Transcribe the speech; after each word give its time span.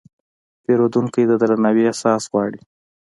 پیرودونکی 0.63 1.23
د 1.27 1.31
درناوي 1.41 1.83
احساس 1.87 2.23
غواړي. 2.31 2.61